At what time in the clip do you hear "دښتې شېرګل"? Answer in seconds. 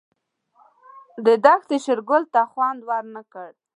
1.45-2.23